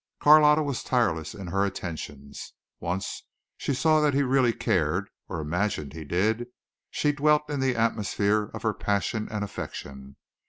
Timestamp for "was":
0.63-0.83